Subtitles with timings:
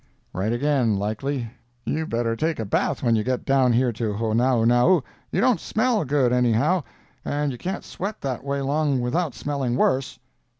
[0.33, 1.51] "Right again, likely.
[1.85, 6.33] You better take a bath when you get down here to Honaunau—you don't smell good,
[6.33, 6.81] anyhow,
[7.23, 10.17] and you can't sweat that way long without smelling worse."